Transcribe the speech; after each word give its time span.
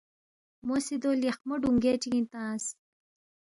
مو 0.65 0.75
سی 0.85 0.95
دو 1.03 1.11
لیخمو 1.21 1.55
ڈونگے 1.61 1.93
چگِنگ 2.01 2.27
تنگس 2.31 2.65